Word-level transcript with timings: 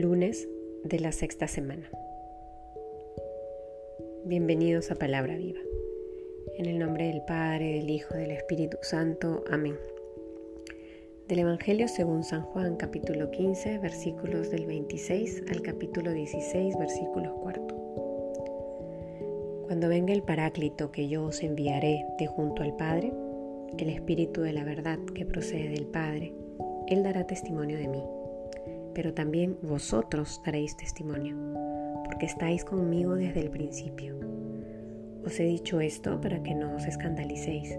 Lunes 0.00 0.46
de 0.84 1.00
la 1.00 1.10
sexta 1.10 1.48
semana. 1.48 1.88
Bienvenidos 4.26 4.90
a 4.90 4.94
Palabra 4.96 5.36
Viva. 5.36 5.60
En 6.58 6.66
el 6.66 6.78
nombre 6.78 7.06
del 7.06 7.22
Padre, 7.22 7.76
del 7.76 7.88
Hijo, 7.88 8.12
del 8.12 8.32
Espíritu 8.32 8.76
Santo. 8.82 9.42
Amén. 9.50 9.76
Del 11.28 11.38
Evangelio 11.38 11.88
según 11.88 12.24
San 12.24 12.42
Juan, 12.42 12.76
capítulo 12.76 13.30
15, 13.30 13.78
versículos 13.78 14.50
del 14.50 14.66
26 14.66 15.44
al 15.50 15.62
capítulo 15.62 16.12
16, 16.12 16.76
versículos 16.76 17.32
cuarto. 17.40 17.74
Cuando 19.64 19.88
venga 19.88 20.12
el 20.12 20.22
Paráclito 20.22 20.92
que 20.92 21.08
yo 21.08 21.24
os 21.24 21.42
enviaré 21.42 22.04
de 22.18 22.26
junto 22.26 22.62
al 22.62 22.76
Padre, 22.76 23.14
el 23.78 23.88
Espíritu 23.88 24.42
de 24.42 24.52
la 24.52 24.64
verdad 24.64 24.98
que 25.14 25.24
procede 25.24 25.70
del 25.70 25.86
Padre, 25.86 26.34
Él 26.86 27.02
dará 27.02 27.26
testimonio 27.26 27.78
de 27.78 27.88
mí. 27.88 28.02
Pero 28.96 29.12
también 29.12 29.58
vosotros 29.60 30.40
daréis 30.42 30.74
testimonio, 30.74 31.36
porque 32.06 32.24
estáis 32.24 32.64
conmigo 32.64 33.14
desde 33.14 33.40
el 33.40 33.50
principio. 33.50 34.16
Os 35.22 35.38
he 35.38 35.44
dicho 35.44 35.82
esto 35.82 36.18
para 36.18 36.42
que 36.42 36.54
no 36.54 36.74
os 36.74 36.86
escandalicéis. 36.86 37.78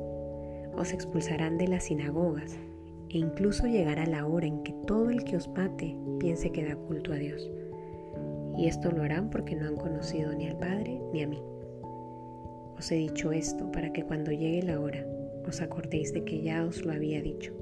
Os 0.75 0.93
expulsarán 0.93 1.57
de 1.57 1.69
las 1.69 1.85
sinagogas 1.85 2.55
e 3.09 3.17
incluso 3.17 3.65
llegará 3.65 4.05
la 4.05 4.27
hora 4.27 4.45
en 4.45 4.61
que 4.61 4.73
todo 4.85 5.09
el 5.09 5.23
que 5.23 5.37
os 5.37 5.47
mate 5.47 5.97
piense 6.19 6.51
que 6.51 6.65
da 6.65 6.75
culto 6.75 7.11
a 7.13 7.15
Dios. 7.15 7.49
Y 8.55 8.67
esto 8.67 8.91
lo 8.91 9.01
harán 9.01 9.31
porque 9.31 9.55
no 9.55 9.65
han 9.65 9.75
conocido 9.75 10.35
ni 10.35 10.47
al 10.47 10.59
Padre 10.59 11.01
ni 11.13 11.23
a 11.23 11.27
mí. 11.27 11.41
Os 12.77 12.91
he 12.91 12.95
dicho 12.95 13.31
esto 13.31 13.71
para 13.71 13.91
que 13.91 14.03
cuando 14.03 14.31
llegue 14.31 14.61
la 14.61 14.79
hora 14.79 15.03
os 15.47 15.61
acordéis 15.61 16.13
de 16.13 16.23
que 16.23 16.43
ya 16.43 16.63
os 16.63 16.85
lo 16.85 16.93
había 16.93 17.23
dicho. 17.23 17.53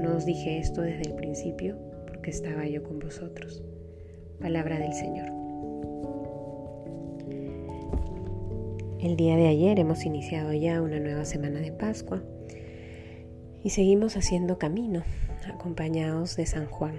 No 0.00 0.16
os 0.16 0.24
dije 0.24 0.56
esto 0.56 0.80
desde 0.80 1.10
el 1.10 1.14
principio 1.14 1.76
porque 2.24 2.30
estaba 2.38 2.64
yo 2.64 2.82
con 2.82 3.00
vosotros. 3.00 3.62
Palabra 4.40 4.78
del 4.78 4.94
Señor. 4.94 5.26
El 8.98 9.14
día 9.18 9.36
de 9.36 9.46
ayer 9.46 9.78
hemos 9.78 10.06
iniciado 10.06 10.54
ya 10.54 10.80
una 10.80 11.00
nueva 11.00 11.26
semana 11.26 11.60
de 11.60 11.70
Pascua 11.70 12.22
y 13.62 13.68
seguimos 13.68 14.16
haciendo 14.16 14.56
camino 14.56 15.02
acompañados 15.52 16.34
de 16.36 16.46
San 16.46 16.64
Juan, 16.64 16.98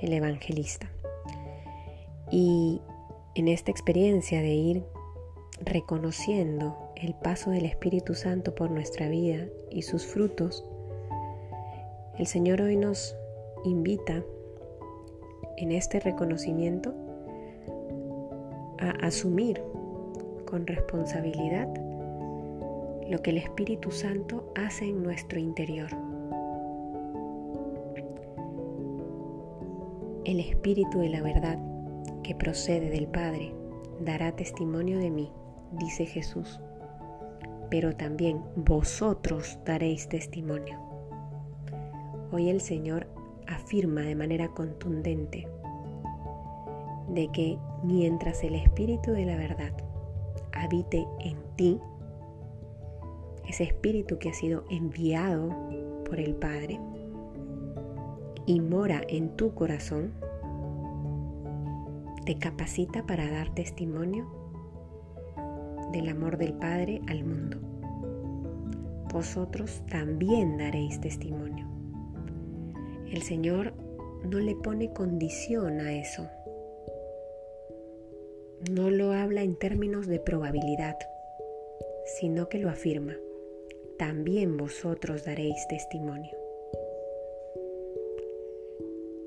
el 0.00 0.12
evangelista. 0.12 0.88
Y 2.30 2.80
en 3.34 3.48
esta 3.48 3.72
experiencia 3.72 4.40
de 4.42 4.54
ir 4.54 4.84
reconociendo 5.60 6.92
el 6.94 7.14
paso 7.14 7.50
del 7.50 7.64
Espíritu 7.64 8.14
Santo 8.14 8.54
por 8.54 8.70
nuestra 8.70 9.08
vida 9.08 9.48
y 9.72 9.82
sus 9.82 10.06
frutos, 10.06 10.64
el 12.16 12.28
Señor 12.28 12.60
hoy 12.60 12.76
nos 12.76 13.16
invita 13.64 14.22
en 15.56 15.72
este 15.72 16.00
reconocimiento 16.00 16.94
a 18.78 18.90
asumir 19.06 19.62
con 20.46 20.66
responsabilidad 20.66 21.68
lo 23.08 23.20
que 23.22 23.30
el 23.30 23.38
Espíritu 23.38 23.90
Santo 23.90 24.52
hace 24.54 24.86
en 24.86 25.02
nuestro 25.02 25.38
interior. 25.38 25.90
El 30.24 30.40
Espíritu 30.40 31.00
de 31.00 31.08
la 31.08 31.22
verdad 31.22 31.58
que 32.22 32.34
procede 32.34 32.90
del 32.90 33.06
Padre 33.06 33.52
dará 34.00 34.32
testimonio 34.32 34.98
de 34.98 35.10
mí, 35.10 35.32
dice 35.72 36.06
Jesús, 36.06 36.60
pero 37.68 37.94
también 37.96 38.42
vosotros 38.56 39.58
daréis 39.64 40.08
testimonio. 40.08 40.78
Hoy 42.32 42.48
el 42.48 42.60
Señor 42.60 43.08
afirma 43.50 44.02
de 44.02 44.14
manera 44.14 44.48
contundente 44.48 45.46
de 47.08 47.28
que 47.32 47.58
mientras 47.82 48.42
el 48.44 48.54
Espíritu 48.54 49.12
de 49.12 49.26
la 49.26 49.36
verdad 49.36 49.72
habite 50.52 51.06
en 51.20 51.36
ti, 51.56 51.80
ese 53.48 53.64
Espíritu 53.64 54.18
que 54.18 54.30
ha 54.30 54.34
sido 54.34 54.64
enviado 54.70 55.48
por 56.04 56.20
el 56.20 56.34
Padre 56.34 56.80
y 58.46 58.60
mora 58.60 59.02
en 59.08 59.36
tu 59.36 59.54
corazón, 59.54 60.12
te 62.24 62.36
capacita 62.38 63.06
para 63.06 63.30
dar 63.30 63.52
testimonio 63.54 64.26
del 65.92 66.08
amor 66.08 66.36
del 66.36 66.52
Padre 66.54 67.00
al 67.08 67.24
mundo. 67.24 67.58
Vosotros 69.12 69.82
también 69.90 70.58
daréis 70.58 71.00
testimonio. 71.00 71.79
El 73.10 73.22
Señor 73.22 73.72
no 74.24 74.38
le 74.38 74.54
pone 74.54 74.92
condición 74.92 75.80
a 75.80 75.98
eso. 75.98 76.28
No 78.70 78.90
lo 78.90 79.12
habla 79.12 79.42
en 79.42 79.56
términos 79.56 80.06
de 80.06 80.20
probabilidad, 80.20 80.96
sino 82.18 82.48
que 82.48 82.58
lo 82.58 82.68
afirma. 82.68 83.16
También 83.98 84.56
vosotros 84.56 85.24
daréis 85.24 85.66
testimonio. 85.68 86.36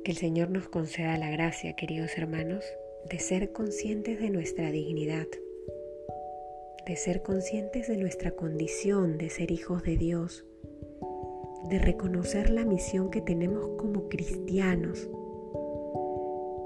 Que 0.03 0.11
el 0.11 0.17
Señor 0.17 0.49
nos 0.49 0.69
conceda 0.69 1.17
la 1.17 1.29
gracia, 1.31 1.75
queridos 1.75 2.17
hermanos, 2.17 2.63
de 3.09 3.19
ser 3.19 3.51
conscientes 3.51 4.19
de 4.19 4.29
nuestra 4.29 4.71
dignidad, 4.71 5.27
de 6.85 6.95
ser 6.95 7.21
conscientes 7.21 7.87
de 7.87 7.97
nuestra 7.97 8.31
condición 8.31 9.17
de 9.17 9.29
ser 9.29 9.51
hijos 9.51 9.83
de 9.83 9.97
Dios, 9.97 10.45
de 11.69 11.79
reconocer 11.79 12.49
la 12.49 12.65
misión 12.65 13.09
que 13.09 13.21
tenemos 13.21 13.69
como 13.77 14.09
cristianos, 14.09 15.09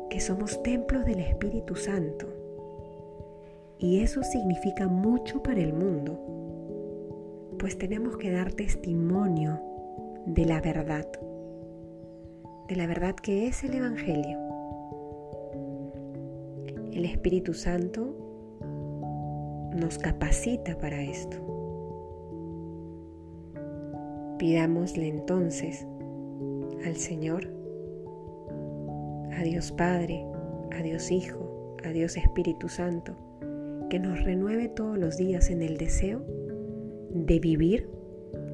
que 0.10 0.20
somos 0.20 0.62
templos 0.64 1.06
del 1.06 1.20
Espíritu 1.20 1.76
Santo. 1.76 2.28
Y 3.80 4.00
eso 4.00 4.24
significa 4.24 4.88
mucho 4.88 5.44
para 5.44 5.60
el 5.62 5.74
mundo, 5.74 6.20
pues 7.60 7.78
tenemos 7.78 8.18
que 8.18 8.32
dar 8.32 8.52
testimonio 8.54 9.60
de 10.26 10.46
la 10.46 10.62
verdad, 10.62 11.08
de 12.68 12.76
la 12.76 12.88
verdad 12.88 13.16
que 13.16 13.48
es 13.48 13.64
el 13.64 13.76
Evangelio. 13.76 14.40
El 16.92 17.06
Espíritu 17.06 17.54
Santo 17.54 18.16
nos 19.76 20.00
capacita 20.00 20.78
para 20.78 21.02
esto. 21.02 21.57
Pidámosle 24.38 25.08
entonces 25.08 25.86
al 26.86 26.96
Señor, 26.96 27.48
a 29.36 29.44
Dios 29.44 29.72
Padre, 29.72 30.26
a 30.72 30.82
Dios 30.82 31.12
Hijo, 31.12 31.76
a 31.84 31.90
Dios 31.90 32.18
Espíritu 32.18 32.70
Santo, 32.70 33.16
que 33.90 34.00
nos 34.00 34.24
renueve 34.24 34.68
todos 34.70 34.98
los 34.98 35.18
días 35.18 35.50
en 35.50 35.62
el 35.62 35.78
deseo 35.78 36.24
de 37.12 37.40
vivir 37.40 37.90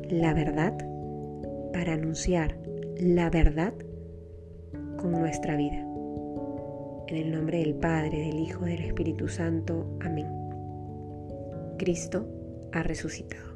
la 0.10 0.34
verdad 0.34 0.78
para 1.74 1.94
anunciar 1.94 2.58
la 2.98 3.30
verdad 3.30 3.74
con 4.98 5.12
nuestra 5.12 5.58
vida. 5.58 5.86
En 7.08 7.18
el 7.18 7.32
nombre 7.32 7.60
del 7.60 7.76
Padre, 7.76 8.20
del 8.20 8.40
Hijo, 8.40 8.66
del 8.66 8.82
Espíritu 8.82 9.28
Santo. 9.28 9.86
Amén. 10.02 10.28
Cristo 11.78 12.26
ha 12.72 12.84
resucitado. 12.84 13.53